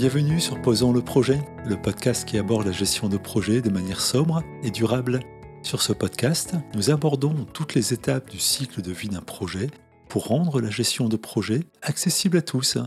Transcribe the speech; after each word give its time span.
Bienvenue 0.00 0.40
sur 0.40 0.62
Posons 0.62 0.94
le 0.94 1.02
projet, 1.02 1.42
le 1.66 1.76
podcast 1.76 2.24
qui 2.24 2.38
aborde 2.38 2.64
la 2.64 2.72
gestion 2.72 3.10
de 3.10 3.18
projets 3.18 3.60
de 3.60 3.68
manière 3.68 4.00
sobre 4.00 4.42
et 4.62 4.70
durable. 4.70 5.20
Sur 5.62 5.82
ce 5.82 5.92
podcast, 5.92 6.54
nous 6.74 6.90
abordons 6.90 7.44
toutes 7.52 7.74
les 7.74 7.92
étapes 7.92 8.30
du 8.30 8.38
cycle 8.38 8.80
de 8.80 8.92
vie 8.92 9.10
d'un 9.10 9.20
projet 9.20 9.68
pour 10.08 10.28
rendre 10.28 10.60
la 10.60 10.70
gestion 10.70 11.10
de 11.10 11.18
projet 11.18 11.64
accessible 11.82 12.38
à 12.38 12.42
tous. 12.42 12.78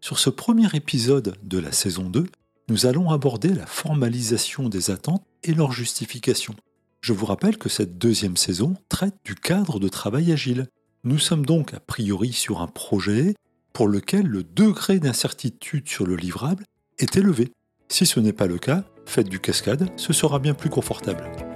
Sur 0.00 0.18
ce 0.18 0.30
premier 0.30 0.68
épisode 0.72 1.36
de 1.42 1.58
la 1.58 1.72
saison 1.72 2.04
2, 2.04 2.26
nous 2.68 2.86
allons 2.86 3.10
aborder 3.10 3.50
la 3.50 3.66
formalisation 3.66 4.70
des 4.70 4.90
attentes 4.90 5.26
et 5.44 5.54
leur 5.54 5.72
justification. 5.72 6.54
Je 7.00 7.12
vous 7.12 7.26
rappelle 7.26 7.58
que 7.58 7.68
cette 7.68 7.98
deuxième 7.98 8.36
saison 8.36 8.76
traite 8.88 9.16
du 9.24 9.34
cadre 9.34 9.80
de 9.80 9.88
travail 9.88 10.32
agile. 10.32 10.68
Nous 11.04 11.18
sommes 11.18 11.44
donc 11.44 11.74
a 11.74 11.80
priori 11.80 12.32
sur 12.32 12.60
un 12.60 12.68
projet 12.68 13.34
pour 13.72 13.88
lequel 13.88 14.26
le 14.26 14.44
degré 14.44 15.00
d'incertitude 15.00 15.88
sur 15.88 16.06
le 16.06 16.16
livrable 16.16 16.64
est 16.98 17.16
élevé. 17.16 17.52
Si 17.88 18.06
ce 18.06 18.20
n'est 18.20 18.32
pas 18.32 18.46
le 18.46 18.58
cas, 18.58 18.84
faites 19.06 19.28
du 19.28 19.40
cascade, 19.40 19.88
ce 19.96 20.12
sera 20.12 20.38
bien 20.38 20.54
plus 20.54 20.70
confortable. 20.70 21.51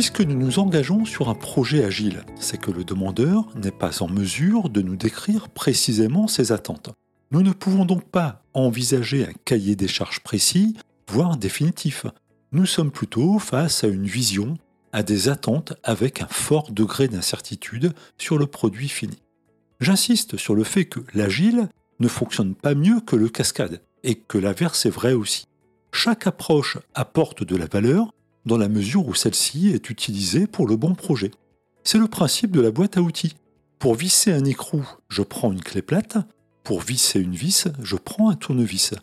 Puisque 0.00 0.22
nous 0.22 0.34
nous 0.34 0.58
engageons 0.58 1.04
sur 1.04 1.28
un 1.28 1.34
projet 1.34 1.84
agile, 1.84 2.24
c'est 2.36 2.58
que 2.58 2.70
le 2.70 2.84
demandeur 2.84 3.44
n'est 3.54 3.70
pas 3.70 4.02
en 4.02 4.08
mesure 4.08 4.70
de 4.70 4.80
nous 4.80 4.96
décrire 4.96 5.50
précisément 5.50 6.26
ses 6.26 6.52
attentes. 6.52 6.88
Nous 7.32 7.42
ne 7.42 7.52
pouvons 7.52 7.84
donc 7.84 8.04
pas 8.04 8.42
envisager 8.54 9.26
un 9.26 9.32
cahier 9.44 9.76
des 9.76 9.88
charges 9.88 10.20
précis 10.20 10.74
voire 11.06 11.36
définitif. 11.36 12.06
Nous 12.52 12.64
sommes 12.64 12.90
plutôt 12.90 13.38
face 13.38 13.84
à 13.84 13.88
une 13.88 14.06
vision, 14.06 14.56
à 14.94 15.02
des 15.02 15.28
attentes 15.28 15.74
avec 15.82 16.22
un 16.22 16.28
fort 16.28 16.72
degré 16.72 17.06
d'incertitude 17.06 17.92
sur 18.16 18.38
le 18.38 18.46
produit 18.46 18.88
fini. 18.88 19.18
J'insiste 19.80 20.38
sur 20.38 20.54
le 20.54 20.64
fait 20.64 20.86
que 20.86 21.00
l'agile 21.12 21.68
ne 21.98 22.08
fonctionne 22.08 22.54
pas 22.54 22.74
mieux 22.74 23.02
que 23.02 23.16
le 23.16 23.28
cascade, 23.28 23.82
et 24.02 24.14
que 24.14 24.38
l'inverse 24.38 24.86
est 24.86 24.88
vrai 24.88 25.12
aussi. 25.12 25.44
Chaque 25.92 26.26
approche 26.26 26.78
apporte 26.94 27.44
de 27.44 27.56
la 27.56 27.66
valeur 27.66 28.14
dans 28.46 28.58
la 28.58 28.68
mesure 28.68 29.06
où 29.06 29.14
celle-ci 29.14 29.70
est 29.70 29.90
utilisée 29.90 30.46
pour 30.46 30.66
le 30.66 30.76
bon 30.76 30.94
projet. 30.94 31.30
C'est 31.84 31.98
le 31.98 32.08
principe 32.08 32.52
de 32.52 32.60
la 32.60 32.70
boîte 32.70 32.96
à 32.96 33.02
outils. 33.02 33.36
Pour 33.78 33.94
visser 33.94 34.32
un 34.32 34.44
écrou, 34.44 34.86
je 35.08 35.22
prends 35.22 35.52
une 35.52 35.62
clé 35.62 35.82
plate, 35.82 36.18
pour 36.64 36.80
visser 36.80 37.20
une 37.20 37.34
vis, 37.34 37.68
je 37.82 37.96
prends 37.96 38.30
un 38.30 38.36
tournevis. 38.36 38.94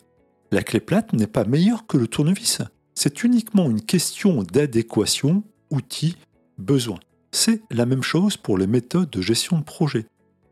La 0.52 0.64
clé 0.64 0.80
plate 0.80 1.14
n'est 1.14 1.28
pas 1.28 1.46
meilleure 1.46 1.88
que 1.88 1.98
le 1.98 2.08
tournevis. 2.08 2.62
C'est 2.96 3.24
uniquement 3.24 3.70
une 3.70 3.82
question 3.82 4.44
d'adéquation, 4.44 5.44
outil, 5.72 6.16
besoin. 6.58 7.00
C'est 7.32 7.62
la 7.70 7.86
même 7.86 8.04
chose 8.04 8.38
pour 8.38 8.58
les 8.58 8.68
méthodes 8.68 9.10
de 9.10 9.22
gestion 9.22 9.58
de 9.60 9.64
projet. 9.64 10.06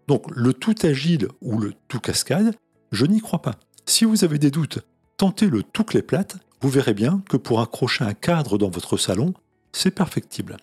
Donc 0.08 0.26
le 0.36 0.54
tout 0.54 0.76
agile 0.84 1.28
ou 1.42 1.58
le 1.60 1.74
tout 1.88 2.00
cascade, 2.00 2.56
je 2.92 3.06
n'y 3.06 3.22
crois 3.22 3.42
pas. 3.42 3.56
Si 3.86 4.06
vous 4.06 4.24
avez 4.24 4.38
des 4.38 4.52
doutes, 4.52 4.80
tentez 5.18 5.48
le 5.48 5.64
tout 5.64 5.84
clé 5.84 6.02
plate, 6.02 6.38
vous 6.66 6.72
verrez 6.72 6.96
bien 6.96 7.22
que 7.30 7.38
pour 7.38 7.62
accrocher 7.62 8.06
un 8.06 8.16
cadre 8.16 8.58
dans 8.58 8.72
votre 8.72 8.98
salon, 8.98 9.36
c'est 9.72 9.92
perfectible. 9.92 10.58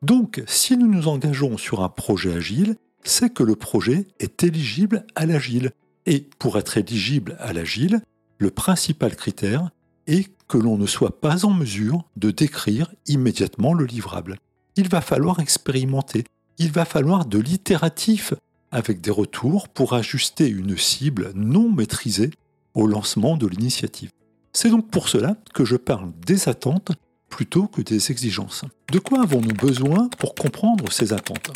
Donc 0.00 0.42
si 0.46 0.78
nous 0.78 0.86
nous 0.86 1.08
engageons 1.08 1.58
sur 1.58 1.82
un 1.82 1.90
projet 1.90 2.32
agile, 2.32 2.76
c'est 3.04 3.28
que 3.28 3.42
le 3.42 3.54
projet 3.54 4.06
est 4.18 4.44
éligible 4.44 5.04
à 5.14 5.26
l'agile. 5.26 5.72
Et 6.06 6.26
pour 6.38 6.56
être 6.56 6.78
éligible 6.78 7.36
à 7.38 7.52
l'agile, 7.52 8.00
le 8.38 8.50
principal 8.50 9.14
critère 9.14 9.68
est 10.06 10.30
que 10.48 10.56
l'on 10.56 10.78
ne 10.78 10.86
soit 10.86 11.20
pas 11.20 11.44
en 11.44 11.52
mesure 11.52 12.04
de 12.16 12.30
décrire 12.30 12.90
immédiatement 13.06 13.74
le 13.74 13.84
livrable. 13.84 14.38
Il 14.76 14.88
va 14.88 15.02
falloir 15.02 15.38
expérimenter, 15.40 16.24
il 16.56 16.72
va 16.72 16.86
falloir 16.86 17.26
de 17.26 17.38
l'itératif 17.38 18.32
avec 18.70 19.02
des 19.02 19.10
retours 19.10 19.68
pour 19.68 19.92
ajuster 19.92 20.48
une 20.48 20.78
cible 20.78 21.32
non 21.34 21.70
maîtrisée 21.70 22.30
au 22.72 22.86
lancement 22.86 23.36
de 23.36 23.46
l'initiative. 23.46 24.08
C'est 24.56 24.70
donc 24.70 24.88
pour 24.88 25.10
cela 25.10 25.36
que 25.52 25.66
je 25.66 25.76
parle 25.76 26.12
des 26.26 26.48
attentes 26.48 26.92
plutôt 27.28 27.66
que 27.66 27.82
des 27.82 28.10
exigences. 28.10 28.64
De 28.90 28.98
quoi 28.98 29.20
avons-nous 29.20 29.52
besoin 29.52 30.08
pour 30.18 30.34
comprendre 30.34 30.90
ces 30.90 31.12
attentes? 31.12 31.52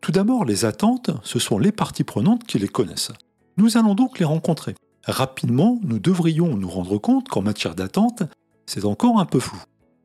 Tout 0.00 0.12
d'abord, 0.12 0.46
les 0.46 0.64
attentes, 0.64 1.10
ce 1.24 1.38
sont 1.38 1.58
les 1.58 1.72
parties 1.72 2.04
prenantes 2.04 2.44
qui 2.44 2.58
les 2.58 2.66
connaissent. 2.68 3.12
Nous 3.58 3.76
allons 3.76 3.94
donc 3.94 4.18
les 4.18 4.24
rencontrer 4.24 4.74
rapidement, 5.04 5.78
nous 5.82 5.98
devrions 5.98 6.56
nous 6.56 6.70
rendre 6.70 6.96
compte 6.96 7.28
qu'en 7.28 7.42
matière 7.42 7.74
d'attente, 7.74 8.22
c'est 8.64 8.86
encore 8.86 9.20
un 9.20 9.26
peu 9.26 9.40
flou. 9.40 9.62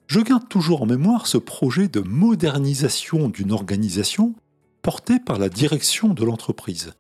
Je 0.08 0.20
garde 0.20 0.50
toujours 0.50 0.82
en 0.82 0.86
mémoire 0.86 1.28
ce 1.28 1.38
projet 1.38 1.88
de 1.88 2.02
modernisation 2.02 3.30
d'une 3.30 3.54
organisation 3.54 4.36
porté 4.82 5.18
par 5.18 5.40
la 5.40 5.48
direction 5.48 6.14
de 6.14 6.26
l'entreprise. 6.26 6.92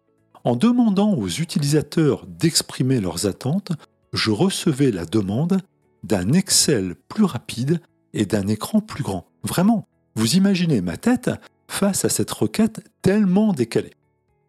En 0.46 0.56
demandant 0.56 1.14
aux 1.14 1.28
utilisateurs 1.28 2.26
d'exprimer 2.28 3.02
leurs 3.02 3.26
attentes, 3.28 3.74
je 4.14 4.32
recevais 4.32 4.92
la 4.92 5.06
demande 5.06 5.60
d'un 6.04 6.34
Excel 6.34 6.96
plus 7.10 7.24
rapide 7.24 7.82
et 8.14 8.26
d'un 8.26 8.48
écran 8.48 8.80
plus 8.80 9.04
grand. 9.04 9.26
Vraiment, 9.44 9.88
vous 10.16 10.36
imaginez 10.36 10.82
ma 10.82 10.98
tête 10.98 11.32
face 11.68 12.06
à 12.06 12.10
cette 12.10 12.32
requête 12.32 12.82
tellement 13.02 13.54
décalée. 13.54 13.94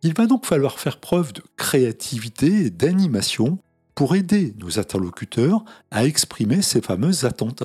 Il 0.02 0.12
va 0.14 0.26
donc 0.26 0.44
falloir 0.44 0.78
faire 0.78 1.00
preuve 1.00 1.32
de 1.32 1.42
créativité 1.56 2.66
et 2.66 2.70
d'animation 2.70 3.58
pour 3.94 4.14
aider 4.14 4.54
nos 4.58 4.78
interlocuteurs 4.78 5.64
à 5.90 6.04
exprimer 6.04 6.60
ces 6.60 6.82
fameuses 6.82 7.24
attentes. 7.24 7.62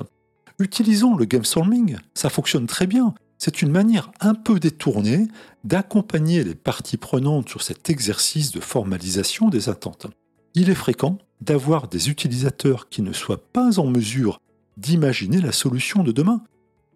Utilisons 0.58 1.16
le 1.16 1.26
game 1.26 1.44
storming, 1.44 1.98
ça 2.14 2.30
fonctionne 2.30 2.66
très 2.66 2.86
bien. 2.86 3.14
C'est 3.36 3.62
une 3.62 3.70
manière 3.70 4.10
un 4.20 4.34
peu 4.34 4.58
détournée 4.58 5.28
d'accompagner 5.64 6.44
les 6.44 6.54
parties 6.54 6.96
prenantes 6.96 7.48
sur 7.48 7.62
cet 7.62 7.90
exercice 7.90 8.52
de 8.52 8.60
formalisation 8.60 9.48
des 9.48 9.68
attentes. 9.68 10.06
Il 10.54 10.70
est 10.70 10.74
fréquent 10.74 11.18
d'avoir 11.40 11.88
des 11.88 12.10
utilisateurs 12.10 12.88
qui 12.88 13.02
ne 13.02 13.12
soient 13.12 13.42
pas 13.52 13.78
en 13.78 13.86
mesure 13.86 14.40
d'imaginer 14.76 15.40
la 15.40 15.52
solution 15.52 16.02
de 16.02 16.12
demain, 16.12 16.42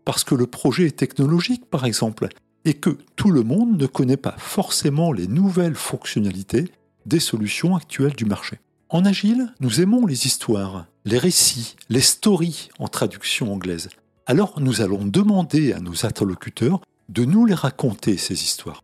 parce 0.04 0.24
que 0.24 0.34
le 0.34 0.46
projet 0.46 0.86
est 0.86 0.96
technologique 0.96 1.66
par 1.66 1.84
exemple, 1.84 2.28
et 2.64 2.74
que 2.74 2.96
tout 3.16 3.30
le 3.30 3.42
monde 3.42 3.78
ne 3.78 3.86
connaît 3.86 4.16
pas 4.16 4.34
forcément 4.38 5.12
les 5.12 5.26
nouvelles 5.26 5.74
fonctionnalités 5.74 6.70
des 7.06 7.20
solutions 7.20 7.76
actuelles 7.76 8.14
du 8.14 8.24
marché. 8.24 8.58
En 8.88 9.04
agile, 9.04 9.52
nous 9.60 9.80
aimons 9.80 10.06
les 10.06 10.26
histoires, 10.26 10.86
les 11.04 11.18
récits, 11.18 11.76
les 11.88 12.00
stories 12.00 12.68
en 12.78 12.88
traduction 12.88 13.52
anglaise. 13.52 13.88
Alors 14.26 14.60
nous 14.60 14.80
allons 14.80 15.04
demander 15.04 15.72
à 15.72 15.80
nos 15.80 16.06
interlocuteurs 16.06 16.80
de 17.08 17.24
nous 17.24 17.44
les 17.44 17.54
raconter, 17.54 18.16
ces 18.16 18.34
histoires. 18.34 18.82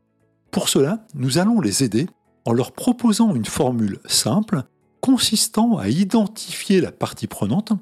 Pour 0.50 0.68
cela, 0.68 1.06
nous 1.14 1.38
allons 1.38 1.60
les 1.60 1.84
aider 1.84 2.06
en 2.44 2.52
leur 2.52 2.72
proposant 2.72 3.34
une 3.34 3.44
formule 3.44 4.00
simple 4.06 4.64
consistant 5.00 5.78
à 5.78 5.88
identifier 5.88 6.80
la 6.80 6.92
partie 6.92 7.26
prenante 7.26 7.72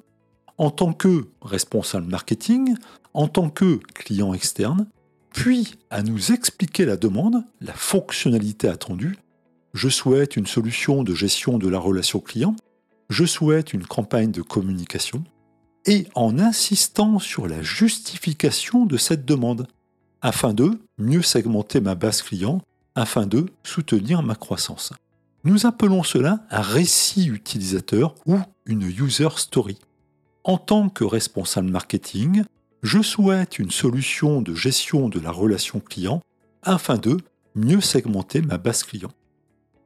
en 0.56 0.70
tant 0.70 0.92
que 0.92 1.28
responsable 1.40 2.06
marketing, 2.06 2.74
en 3.14 3.28
tant 3.28 3.48
que 3.48 3.80
client 3.94 4.34
externe, 4.34 4.86
puis 5.32 5.74
à 5.90 6.02
nous 6.02 6.32
expliquer 6.32 6.84
la 6.84 6.96
demande, 6.96 7.44
la 7.60 7.72
fonctionnalité 7.72 8.68
attendue. 8.68 9.18
Je 9.74 9.88
souhaite 9.88 10.36
une 10.36 10.46
solution 10.46 11.04
de 11.04 11.14
gestion 11.14 11.58
de 11.58 11.68
la 11.68 11.78
relation 11.78 12.20
client, 12.20 12.56
je 13.08 13.24
souhaite 13.24 13.72
une 13.72 13.86
campagne 13.86 14.32
de 14.32 14.42
communication, 14.42 15.22
et 15.86 16.06
en 16.14 16.38
insistant 16.38 17.18
sur 17.18 17.46
la 17.46 17.62
justification 17.62 18.84
de 18.84 18.96
cette 18.96 19.24
demande, 19.24 19.66
afin 20.20 20.52
de 20.52 20.80
mieux 20.98 21.22
segmenter 21.22 21.80
ma 21.80 21.94
base 21.94 22.22
client, 22.22 22.60
afin 22.94 23.26
de 23.26 23.46
soutenir 23.62 24.22
ma 24.22 24.34
croissance. 24.34 24.92
Nous 25.44 25.66
appelons 25.66 26.02
cela 26.02 26.44
un 26.50 26.60
récit 26.60 27.28
utilisateur 27.28 28.14
ou 28.26 28.38
une 28.66 28.82
user 28.82 29.28
story. 29.36 29.78
En 30.42 30.58
tant 30.58 30.88
que 30.88 31.04
responsable 31.04 31.70
marketing, 31.70 32.42
je 32.82 33.02
souhaite 33.02 33.58
une 33.58 33.70
solution 33.70 34.42
de 34.42 34.54
gestion 34.54 35.08
de 35.08 35.20
la 35.20 35.30
relation 35.30 35.78
client 35.78 36.20
afin 36.62 36.96
de 36.96 37.18
mieux 37.54 37.80
segmenter 37.80 38.42
ma 38.42 38.58
base 38.58 38.82
client. 38.82 39.10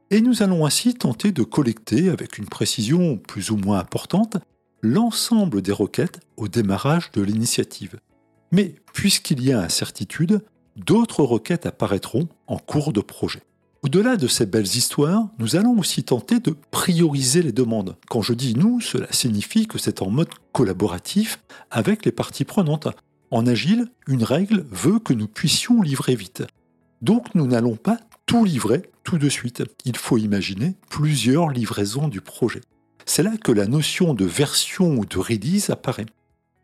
Et 0.09 0.21
nous 0.21 0.41
allons 0.41 0.65
ainsi 0.65 0.95
tenter 0.95 1.31
de 1.31 1.43
collecter 1.43 2.09
avec 2.09 2.37
une 2.37 2.47
précision 2.47 3.17
plus 3.17 3.51
ou 3.51 3.57
moins 3.57 3.79
importante 3.79 4.37
l'ensemble 4.81 5.61
des 5.61 5.71
requêtes 5.71 6.19
au 6.35 6.47
démarrage 6.47 7.11
de 7.11 7.21
l'initiative. 7.21 7.99
Mais 8.51 8.75
puisqu'il 8.93 9.43
y 9.43 9.53
a 9.53 9.61
incertitude, 9.61 10.41
d'autres 10.75 11.23
requêtes 11.23 11.65
apparaîtront 11.65 12.27
en 12.47 12.57
cours 12.57 12.91
de 12.91 13.01
projet. 13.01 13.43
Au-delà 13.83 14.15
de 14.15 14.27
ces 14.27 14.45
belles 14.45 14.63
histoires, 14.63 15.27
nous 15.39 15.57
allons 15.57 15.77
aussi 15.77 16.05
tenter 16.05 16.39
de 16.39 16.55
prioriser 16.71 17.41
les 17.41 17.51
demandes. 17.51 17.97
Quand 18.09 18.21
je 18.21 18.31
dis 18.31 18.55
nous, 18.55 18.79
cela 18.79 19.07
signifie 19.11 19.67
que 19.67 19.77
c'est 19.77 20.01
en 20.01 20.09
mode 20.09 20.29
collaboratif 20.53 21.43
avec 21.69 22.05
les 22.05 22.13
parties 22.13 22.45
prenantes. 22.45 22.87
En 23.29 23.45
agile, 23.45 23.89
une 24.07 24.23
règle 24.23 24.65
veut 24.71 24.99
que 24.99 25.11
nous 25.11 25.27
puissions 25.27 25.81
livrer 25.81 26.15
vite. 26.15 26.43
Donc 27.01 27.35
nous 27.35 27.45
n'allons 27.45 27.75
pas 27.75 27.97
tout 28.25 28.45
livrer 28.45 28.83
tout 29.03 29.17
de 29.17 29.27
suite. 29.27 29.63
Il 29.83 29.97
faut 29.97 30.17
imaginer 30.17 30.75
plusieurs 30.89 31.49
livraisons 31.49 32.07
du 32.07 32.21
projet. 32.21 32.61
C'est 33.05 33.21
là 33.23 33.35
que 33.35 33.51
la 33.51 33.67
notion 33.67 34.13
de 34.13 34.23
version 34.23 34.95
ou 34.95 35.05
de 35.05 35.17
release 35.17 35.69
apparaît. 35.69 36.05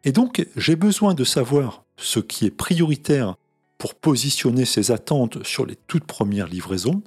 Et 0.06 0.14
donc, 0.14 0.48
j'ai 0.56 0.78
besoin 0.78 1.14
de 1.14 1.26
savoir 1.26 1.84
ce 1.98 2.22
qui 2.22 2.46
est 2.46 2.52
prioritaire 2.52 3.36
pour 3.80 3.96
positionner 3.96 4.66
ses 4.66 4.92
attentes 4.92 5.44
sur 5.44 5.66
les 5.66 5.78
toutes 5.88 6.04
premières 6.04 6.48
livraisons 6.48 7.02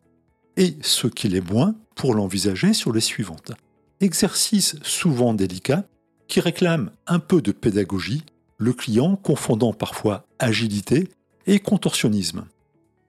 et 0.56 0.74
ce 0.80 1.06
qui 1.06 1.28
l'est 1.28 1.48
moins 1.52 1.76
pour 1.94 2.14
l'envisager 2.14 2.72
sur 2.72 2.92
les 2.92 3.00
suivantes. 3.00 3.52
Exercice 4.00 4.76
souvent 4.82 5.34
délicat 5.34 5.84
qui 6.26 6.40
réclame 6.40 6.90
un 7.06 7.18
peu 7.18 7.42
de 7.42 7.52
pédagogie, 7.52 8.24
le 8.56 8.72
client 8.72 9.16
confondant 9.16 9.74
parfois 9.74 10.26
agilité 10.38 11.08
et 11.46 11.60
contorsionnisme. 11.60 12.46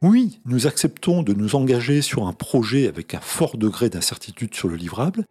Oui, 0.01 0.41
nous 0.45 0.67
acceptons 0.67 1.23
de 1.23 1.33
nous 1.33 1.55
engager 1.55 2.01
sur 2.01 2.27
un 2.27 2.33
projet 2.33 2.89
avec 2.89 3.13
un 3.13 3.21
fort 3.21 3.57
degré 3.57 3.89
d'incertitude 3.89 4.53
sur 4.53 4.67
le 4.67 4.75
livrable. 4.75 5.23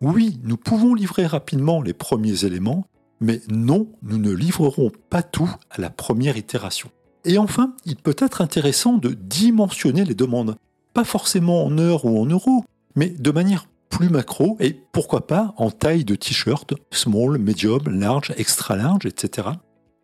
Oui, 0.00 0.40
nous 0.42 0.56
pouvons 0.56 0.94
livrer 0.94 1.26
rapidement 1.26 1.82
les 1.82 1.92
premiers 1.92 2.46
éléments, 2.46 2.86
mais 3.20 3.42
non, 3.48 3.88
nous 4.02 4.18
ne 4.18 4.30
livrerons 4.30 4.90
pas 5.10 5.22
tout 5.22 5.50
à 5.70 5.80
la 5.82 5.90
première 5.90 6.38
itération. 6.38 6.90
Et 7.24 7.38
enfin, 7.38 7.74
il 7.84 7.96
peut 7.96 8.16
être 8.18 8.40
intéressant 8.40 8.94
de 8.98 9.10
dimensionner 9.10 10.04
les 10.04 10.14
demandes, 10.14 10.56
pas 10.92 11.04
forcément 11.04 11.64
en 11.64 11.78
heures 11.78 12.04
ou 12.04 12.20
en 12.20 12.26
euros, 12.26 12.64
mais 12.96 13.08
de 13.08 13.30
manière 13.30 13.66
plus 13.88 14.08
macro 14.08 14.56
et 14.60 14.72
pourquoi 14.92 15.26
pas 15.26 15.54
en 15.56 15.70
taille 15.70 16.04
de 16.04 16.16
t-shirt, 16.16 16.74
small, 16.90 17.38
medium, 17.38 17.88
large, 17.88 18.32
extra 18.36 18.76
large, 18.76 19.06
etc. 19.06 19.48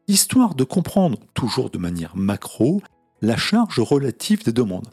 Histoire 0.08 0.54
de 0.54 0.64
comprendre, 0.64 1.18
toujours 1.34 1.70
de 1.70 1.78
manière 1.78 2.16
macro, 2.16 2.82
la 3.20 3.36
charge 3.36 3.80
relative 3.80 4.44
des 4.44 4.52
demandes. 4.52 4.88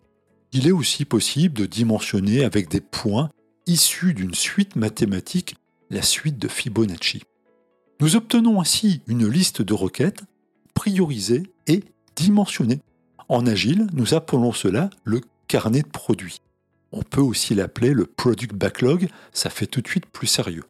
Il 0.51 0.67
est 0.67 0.71
aussi 0.71 1.05
possible 1.05 1.53
de 1.53 1.65
dimensionner 1.65 2.43
avec 2.43 2.69
des 2.69 2.81
points 2.81 3.29
issus 3.67 4.13
d'une 4.13 4.33
suite 4.33 4.75
mathématique, 4.75 5.55
la 5.89 6.01
suite 6.01 6.39
de 6.39 6.47
Fibonacci. 6.47 7.23
Nous 7.99 8.15
obtenons 8.15 8.61
ainsi 8.61 9.01
une 9.07 9.27
liste 9.27 9.61
de 9.61 9.73
requêtes 9.73 10.23
priorisées 10.73 11.43
et 11.67 11.83
dimensionnées. 12.17 12.81
En 13.29 13.45
agile, 13.45 13.87
nous 13.93 14.13
appelons 14.13 14.51
cela 14.51 14.89
le 15.05 15.21
carnet 15.47 15.83
de 15.83 15.87
produits. 15.87 16.41
On 16.91 17.03
peut 17.03 17.21
aussi 17.21 17.55
l'appeler 17.55 17.93
le 17.93 18.05
product 18.05 18.53
backlog, 18.53 19.07
ça 19.31 19.49
fait 19.49 19.67
tout 19.67 19.81
de 19.81 19.87
suite 19.87 20.07
plus 20.07 20.27
sérieux. 20.27 20.63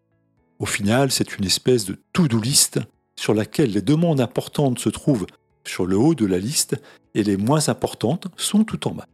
Au 0.60 0.66
final, 0.66 1.12
c'est 1.12 1.38
une 1.38 1.46
espèce 1.46 1.86
de 1.86 1.98
to-do 2.14 2.40
list 2.40 2.80
sur 3.16 3.34
laquelle 3.34 3.72
les 3.72 3.82
demandes 3.82 4.22
importantes 4.22 4.80
se 4.80 4.90
trouvent 4.90 5.28
sur 5.64 5.86
le 5.86 5.98
haut 5.98 6.16
de 6.16 6.26
la 6.26 6.40
liste 6.40 6.76
et 7.14 7.24
les 7.24 7.38
moins 7.38 7.70
importantes 7.70 8.28
sont 8.38 8.64
tout 8.64 8.88
en 8.88 8.92
bas. 8.92 9.08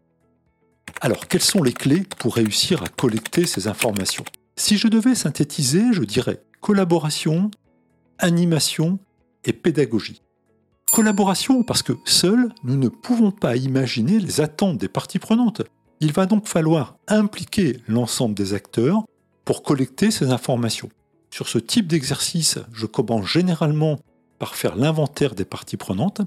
Alors, 1.02 1.28
quelles 1.28 1.42
sont 1.42 1.64
les 1.64 1.74
clés 1.74 2.04
pour 2.20 2.36
réussir 2.36 2.84
à 2.84 2.88
collecter 2.88 3.46
ces 3.46 3.68
informations? 3.68 4.26
Si 4.56 4.78
je 4.78 4.88
devais 4.88 5.16
synthétiser, 5.16 5.92
je 5.92 6.04
dirais 6.04 6.42
collaboration, 6.62 7.52
animation 8.20 9.00
et 9.44 9.54
pédagogie. 9.54 10.22
Collaboration 10.94 11.64
parce 11.64 11.82
que 11.82 11.94
seuls, 12.06 12.54
nous 12.64 12.78
ne 12.78 12.88
pouvons 12.88 13.32
pas 13.32 13.56
imaginer 13.56 14.20
les 14.20 14.42
attentes 14.42 14.78
des 14.78 14.88
parties 14.88 15.18
prenantes. 15.18 15.64
Il 16.02 16.14
va 16.14 16.28
donc 16.28 16.48
falloir 16.48 16.98
impliquer 17.08 17.80
l'ensemble 17.88 18.36
des 18.36 18.54
acteurs 18.54 19.02
pour 19.44 19.64
collecter 19.64 20.12
ces 20.12 20.30
informations. 20.30 20.90
Sur 21.32 21.48
ce 21.48 21.58
type 21.58 21.88
d'exercice, 21.88 22.60
je 22.72 22.86
commence 22.86 23.26
généralement 23.26 23.98
par 24.38 24.54
faire 24.54 24.76
l'inventaire 24.76 25.34
des 25.34 25.46
parties 25.46 25.78
prenantes. 25.78 26.22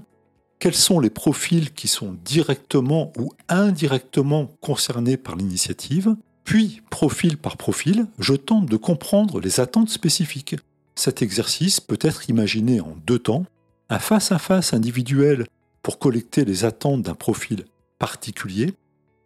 Quels 0.59 0.75
sont 0.75 0.99
les 0.99 1.09
profils 1.09 1.71
qui 1.71 1.87
sont 1.87 2.17
directement 2.25 3.13
ou 3.17 3.31
indirectement 3.47 4.49
concernés 4.59 5.15
par 5.15 5.37
l'initiative? 5.37 6.13
Puis, 6.43 6.81
profil 6.89 7.37
par 7.37 7.55
profil, 7.55 8.07
je 8.19 8.33
tente 8.33 8.65
de 8.65 8.75
comprendre 8.75 9.39
les 9.39 9.61
attentes 9.61 9.91
spécifiques. 9.91 10.57
Cet 10.95 11.21
exercice 11.21 11.79
peut 11.79 11.99
être 12.01 12.29
imaginé 12.29 12.81
en 12.81 12.97
deux 13.05 13.19
temps. 13.19 13.45
Un 13.89 13.99
face-à-face 13.99 14.73
individuel 14.73 15.45
pour 15.81 15.99
collecter 15.99 16.43
les 16.43 16.65
attentes 16.65 17.03
d'un 17.03 17.15
profil 17.15 17.65
particulier 17.99 18.73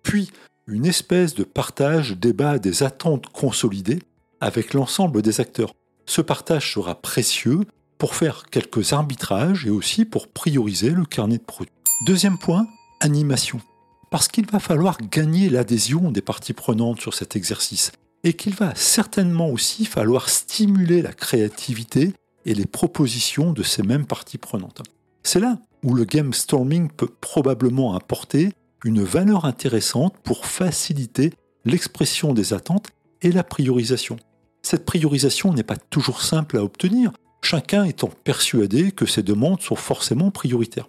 puis 0.04 0.31
une 0.68 0.86
espèce 0.86 1.34
de 1.34 1.44
partage 1.44 2.18
débat 2.18 2.60
des 2.60 2.84
attentes 2.84 3.28
consolidées 3.28 4.00
avec 4.40 4.74
l'ensemble 4.74 5.22
des 5.22 5.40
acteurs. 5.40 5.74
Ce 6.06 6.22
partage 6.22 6.74
sera 6.74 6.96
précieux 6.96 7.62
pour 7.98 8.16
faire 8.16 8.46
quelques 8.50 8.94
arbitrages 8.94 9.66
et 9.66 9.69
aussi 9.69 10.06
pour 10.06 10.28
prioriser 10.28 10.90
le 10.92 11.06
carnet 11.06 11.38
de 11.38 11.44
produits. 11.44 11.74
Deuxième 12.06 12.38
point, 12.38 12.68
animation. 13.00 13.62
Parce 14.10 14.28
qu'il 14.28 14.46
va 14.46 14.60
falloir 14.60 14.98
gagner 14.98 15.50
l'adhésion 15.50 16.12
des 16.12 16.22
parties 16.22 16.54
prenantes 16.54 17.00
sur 17.00 17.14
cet 17.14 17.36
exercice 17.36 17.92
et 18.24 18.34
qu'il 18.34 18.54
va 18.56 18.75
certainement 18.75 19.50
aussi 19.50 19.86
falloir 19.86 20.30
stimuler 20.30 21.02
la 21.02 21.14
créativité 21.14 22.14
et 22.46 22.54
les 22.54 22.66
propositions 22.66 23.54
de 23.54 23.64
ces 23.64 23.84
mêmes 23.84 24.06
parties 24.06 24.38
prenantes. 24.38 24.82
C'est 25.24 25.40
là 25.40 25.60
où 25.84 25.94
le 25.94 26.06
game 26.06 26.34
storming 26.34 26.90
peut 26.90 27.10
probablement 27.22 27.96
apporter 27.96 28.54
une 28.84 29.04
valeur 29.04 29.46
intéressante 29.46 30.16
pour 30.24 30.46
faciliter 30.46 31.34
l'expression 31.66 32.34
des 32.34 32.54
attentes 32.54 32.90
et 33.22 33.32
la 33.32 33.44
priorisation. 33.44 34.18
Cette 34.64 34.86
priorisation 34.86 35.54
n'est 35.54 35.64
pas 35.64 35.78
toujours 35.78 36.22
simple 36.22 36.58
à 36.58 36.64
obtenir, 36.64 37.12
chacun 37.42 37.84
étant 37.84 38.10
persuadé 38.24 38.92
que 38.92 39.06
ses 39.06 39.24
demandes 39.24 39.62
sont 39.62 39.76
forcément 39.76 40.32
prioritaires. 40.32 40.88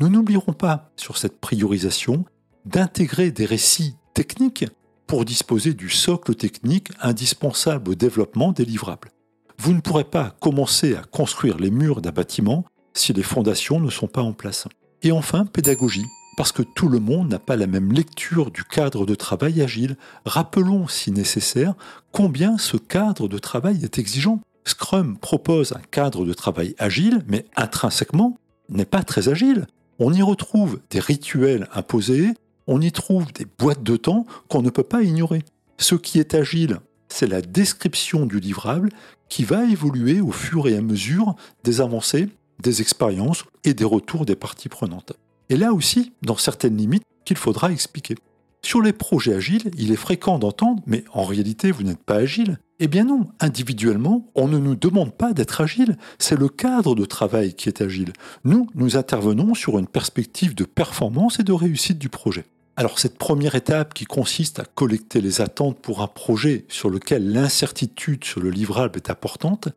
Nous 0.00 0.08
n'oublierons 0.08 0.52
pas, 0.52 0.90
sur 0.96 1.18
cette 1.18 1.40
priorisation, 1.40 2.24
d'intégrer 2.64 3.30
des 3.30 3.44
récits 3.44 3.94
techniques 4.14 4.66
pour 5.06 5.24
disposer 5.24 5.74
du 5.74 5.90
socle 5.90 6.34
technique 6.34 6.88
indispensable 7.00 7.90
au 7.90 7.94
développement 7.94 8.52
des 8.52 8.64
livrables. 8.64 9.10
Vous 9.58 9.72
ne 9.72 9.80
pourrez 9.80 10.04
pas 10.04 10.34
commencer 10.40 10.94
à 10.94 11.02
construire 11.02 11.58
les 11.58 11.70
murs 11.70 12.00
d'un 12.00 12.10
bâtiment 12.10 12.64
si 12.92 13.12
les 13.12 13.22
fondations 13.22 13.80
ne 13.80 13.90
sont 13.90 14.06
pas 14.06 14.22
en 14.22 14.32
place. 14.32 14.66
Et 15.02 15.12
enfin, 15.12 15.46
pédagogie 15.46 16.06
parce 16.36 16.52
que 16.52 16.62
tout 16.62 16.88
le 16.88 16.98
monde 16.98 17.30
n'a 17.30 17.38
pas 17.38 17.56
la 17.56 17.66
même 17.66 17.92
lecture 17.92 18.50
du 18.50 18.64
cadre 18.64 19.06
de 19.06 19.14
travail 19.14 19.62
agile. 19.62 19.96
Rappelons, 20.24 20.88
si 20.88 21.10
nécessaire, 21.10 21.74
combien 22.12 22.58
ce 22.58 22.76
cadre 22.76 23.28
de 23.28 23.38
travail 23.38 23.84
est 23.84 23.98
exigeant. 23.98 24.40
Scrum 24.64 25.18
propose 25.18 25.72
un 25.72 25.82
cadre 25.90 26.24
de 26.24 26.32
travail 26.32 26.74
agile, 26.78 27.22
mais 27.28 27.44
intrinsèquement 27.56 28.38
n'est 28.68 28.84
pas 28.84 29.02
très 29.02 29.28
agile. 29.28 29.66
On 29.98 30.12
y 30.12 30.22
retrouve 30.22 30.80
des 30.90 31.00
rituels 31.00 31.68
imposés, 31.74 32.32
on 32.66 32.80
y 32.80 32.90
trouve 32.90 33.32
des 33.32 33.46
boîtes 33.58 33.82
de 33.82 33.96
temps 33.96 34.26
qu'on 34.48 34.62
ne 34.62 34.70
peut 34.70 34.82
pas 34.82 35.02
ignorer. 35.02 35.42
Ce 35.76 35.94
qui 35.94 36.18
est 36.18 36.34
agile, 36.34 36.78
c'est 37.08 37.26
la 37.26 37.42
description 37.42 38.26
du 38.26 38.40
livrable 38.40 38.88
qui 39.28 39.44
va 39.44 39.64
évoluer 39.64 40.20
au 40.20 40.32
fur 40.32 40.68
et 40.68 40.76
à 40.76 40.82
mesure 40.82 41.34
des 41.64 41.80
avancées, 41.80 42.28
des 42.62 42.80
expériences 42.80 43.44
et 43.64 43.74
des 43.74 43.84
retours 43.84 44.26
des 44.26 44.36
parties 44.36 44.68
prenantes. 44.68 45.12
Et 45.48 45.56
là 45.56 45.72
aussi, 45.72 46.12
dans 46.22 46.36
certaines 46.36 46.76
limites 46.76 47.04
qu'il 47.24 47.36
faudra 47.36 47.72
expliquer. 47.72 48.16
Sur 48.62 48.80
les 48.80 48.94
projets 48.94 49.34
agiles, 49.34 49.70
il 49.76 49.92
est 49.92 49.96
fréquent 49.96 50.38
d'entendre 50.38 50.82
Mais 50.86 51.04
en 51.12 51.24
réalité, 51.24 51.70
vous 51.70 51.82
n'êtes 51.82 52.02
pas 52.02 52.16
agile. 52.16 52.58
Eh 52.80 52.88
bien 52.88 53.04
non, 53.04 53.26
individuellement, 53.38 54.26
on 54.34 54.48
ne 54.48 54.58
nous 54.58 54.74
demande 54.74 55.12
pas 55.12 55.32
d'être 55.32 55.60
agile, 55.60 55.96
c'est 56.18 56.38
le 56.38 56.48
cadre 56.48 56.94
de 56.94 57.04
travail 57.04 57.54
qui 57.54 57.68
est 57.68 57.82
agile. 57.82 58.12
Nous, 58.44 58.68
nous 58.74 58.96
intervenons 58.96 59.54
sur 59.54 59.78
une 59.78 59.86
perspective 59.86 60.54
de 60.54 60.64
performance 60.64 61.38
et 61.38 61.44
de 61.44 61.52
réussite 61.52 61.98
du 61.98 62.08
projet. 62.08 62.46
Alors 62.76 62.98
cette 62.98 63.18
première 63.18 63.54
étape 63.54 63.94
qui 63.94 64.04
consiste 64.04 64.58
à 64.58 64.64
collecter 64.64 65.20
les 65.20 65.40
attentes 65.40 65.78
pour 65.78 66.02
un 66.02 66.08
projet 66.08 66.64
sur 66.68 66.90
lequel 66.90 67.32
l'incertitude 67.32 68.24
sur 68.24 68.40
le 68.40 68.50
livrable 68.50 68.96
est 68.96 69.10
importante 69.10 69.68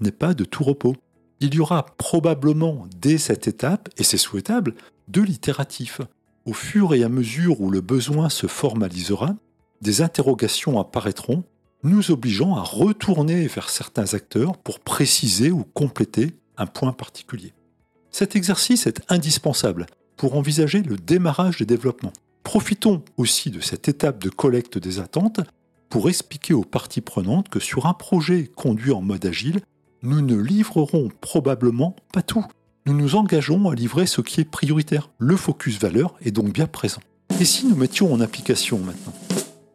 n'est 0.00 0.10
pas 0.10 0.32
de 0.32 0.44
tout 0.44 0.64
repos. 0.64 0.96
Il 1.40 1.54
y 1.54 1.60
aura 1.60 1.84
probablement 1.98 2.86
dès 2.98 3.18
cette 3.18 3.46
étape, 3.46 3.90
et 3.98 4.04
c'est 4.04 4.16
souhaitable, 4.16 4.74
de 5.08 5.20
l'itératif. 5.20 6.00
Au 6.46 6.54
fur 6.54 6.94
et 6.94 7.04
à 7.04 7.10
mesure 7.10 7.60
où 7.60 7.70
le 7.70 7.82
besoin 7.82 8.30
se 8.30 8.46
formalisera, 8.46 9.34
des 9.82 10.00
interrogations 10.00 10.80
apparaîtront, 10.80 11.44
nous 11.82 12.10
obligeant 12.10 12.56
à 12.56 12.62
retourner 12.62 13.46
vers 13.48 13.68
certains 13.68 14.14
acteurs 14.14 14.56
pour 14.56 14.80
préciser 14.80 15.50
ou 15.50 15.64
compléter 15.74 16.32
un 16.56 16.66
point 16.66 16.92
particulier. 16.92 17.52
Cet 18.10 18.34
exercice 18.34 18.86
est 18.86 19.02
indispensable 19.10 19.84
pour 20.16 20.36
envisager 20.36 20.82
le 20.82 20.96
démarrage 20.96 21.58
des 21.58 21.66
développements. 21.66 22.14
Profitons 22.46 23.02
aussi 23.16 23.50
de 23.50 23.60
cette 23.60 23.88
étape 23.88 24.22
de 24.22 24.30
collecte 24.30 24.78
des 24.78 25.00
attentes 25.00 25.40
pour 25.88 26.08
expliquer 26.08 26.54
aux 26.54 26.62
parties 26.62 27.00
prenantes 27.00 27.48
que 27.48 27.58
sur 27.58 27.86
un 27.86 27.92
projet 27.92 28.46
conduit 28.54 28.92
en 28.92 29.02
mode 29.02 29.26
agile, 29.26 29.62
nous 30.02 30.20
ne 30.20 30.36
livrerons 30.36 31.08
probablement 31.20 31.96
pas 32.12 32.22
tout 32.22 32.46
nous 32.86 32.94
nous 32.94 33.16
engageons 33.16 33.68
à 33.68 33.74
livrer 33.74 34.06
ce 34.06 34.20
qui 34.20 34.40
est 34.40 34.48
prioritaire. 34.48 35.10
Le 35.18 35.36
focus 35.36 35.80
valeur 35.80 36.14
est 36.24 36.30
donc 36.30 36.52
bien 36.52 36.68
présent. 36.68 37.00
Et 37.40 37.44
si 37.44 37.66
nous 37.66 37.74
mettions 37.74 38.12
en 38.12 38.20
application 38.20 38.78
maintenant? 38.78 39.12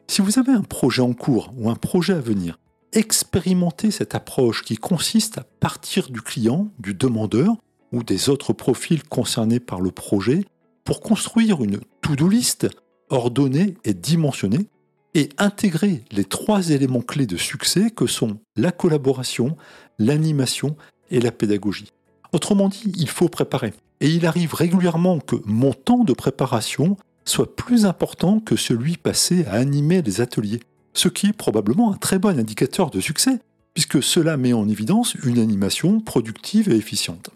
Si 0.07 0.21
vous 0.21 0.39
avez 0.39 0.53
un 0.53 0.61
projet 0.61 1.01
en 1.01 1.11
cours 1.11 1.53
ou 1.57 1.69
un 1.69 1.75
projet 1.75 2.13
à 2.13 2.21
venir, 2.21 2.57
expérimentez 2.93 3.91
cette 3.91 4.15
approche 4.15 4.63
qui 4.63 4.77
consiste 4.77 5.39
à 5.39 5.43
partir 5.59 6.09
du 6.09 6.21
client, 6.21 6.69
du 6.79 6.93
demandeur 6.93 7.57
ou 7.91 8.01
des 8.01 8.29
autres 8.29 8.53
profils 8.53 9.03
concernés 9.03 9.59
par 9.59 9.81
le 9.81 9.91
projet 9.91 10.45
pour 10.91 10.99
construire 10.99 11.63
une 11.63 11.79
to-do 12.01 12.27
list 12.27 12.67
ordonné 13.09 13.77
et 13.85 13.93
dimensionné 13.93 14.67
et 15.13 15.29
intégrer 15.37 16.03
les 16.11 16.25
trois 16.25 16.71
éléments 16.71 16.99
clés 16.99 17.25
de 17.25 17.37
succès 17.37 17.91
que 17.91 18.07
sont 18.07 18.39
la 18.57 18.73
collaboration, 18.73 19.55
l'animation 19.99 20.75
et 21.09 21.21
la 21.21 21.31
pédagogie. 21.31 21.93
Autrement 22.33 22.67
dit, 22.67 22.91
il 22.97 23.07
faut 23.07 23.29
préparer. 23.29 23.73
Et 24.01 24.09
il 24.09 24.25
arrive 24.25 24.53
régulièrement 24.53 25.19
que 25.19 25.37
mon 25.45 25.71
temps 25.71 26.03
de 26.03 26.11
préparation 26.11 26.97
soit 27.23 27.55
plus 27.55 27.85
important 27.85 28.41
que 28.41 28.57
celui 28.57 28.97
passé 28.97 29.45
à 29.45 29.53
animer 29.53 30.01
les 30.01 30.19
ateliers, 30.19 30.59
ce 30.93 31.07
qui 31.07 31.27
est 31.27 31.37
probablement 31.37 31.93
un 31.93 31.97
très 31.97 32.19
bon 32.19 32.37
indicateur 32.37 32.89
de 32.89 32.99
succès, 32.99 33.39
puisque 33.73 34.03
cela 34.03 34.35
met 34.35 34.51
en 34.51 34.67
évidence 34.67 35.15
une 35.23 35.39
animation 35.39 36.01
productive 36.01 36.67
et 36.67 36.75
efficiente. 36.75 37.29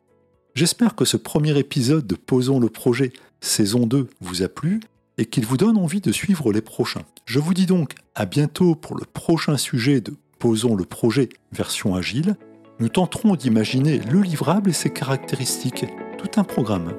J'espère 0.55 0.95
que 0.95 1.03
ce 1.03 1.17
premier 1.17 1.57
épisode 1.59 2.07
de 2.07 2.15
Posons 2.15 2.59
le 2.59 2.69
projet 2.69 3.11
saison 3.41 3.85
2 3.85 4.09
vous 4.21 4.43
a 4.43 4.47
plu 4.47 4.79
et 5.17 5.25
qu'il 5.25 5.45
vous 5.45 5.57
donne 5.57 5.77
envie 5.77 6.01
de 6.01 6.11
suivre 6.11 6.51
les 6.51 6.61
prochains. 6.61 7.03
Je 7.25 7.39
vous 7.39 7.53
dis 7.53 7.65
donc 7.65 7.93
à 8.15 8.25
bientôt 8.25 8.75
pour 8.75 8.97
le 8.97 9.05
prochain 9.05 9.57
sujet 9.57 10.01
de 10.01 10.15
Posons 10.39 10.75
le 10.75 10.83
projet 10.83 11.29
version 11.53 11.95
agile. 11.95 12.35
Nous 12.79 12.89
tenterons 12.89 13.35
d'imaginer 13.35 13.99
le 13.99 14.21
livrable 14.21 14.69
et 14.69 14.73
ses 14.73 14.89
caractéristiques, 14.89 15.85
tout 16.17 16.39
un 16.39 16.43
programme. 16.43 16.93